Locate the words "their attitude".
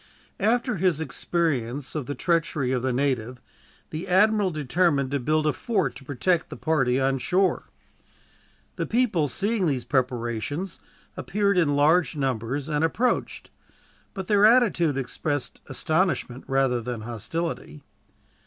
14.25-14.97